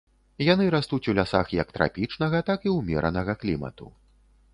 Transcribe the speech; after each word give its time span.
Яны 0.43 0.65
растуць 0.75 1.03
у 1.11 1.13
лясах 1.19 1.51
як 1.57 1.73
трапічнага, 1.75 2.41
так 2.49 2.65
і 2.71 2.73
ўмеранага 2.79 3.37
клімату. 3.45 3.91